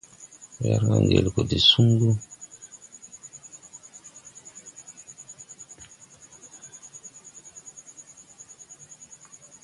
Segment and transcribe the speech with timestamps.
[0.61, 2.09] Wɛrga ŋgel gɔ de jɔŋ suŋgu.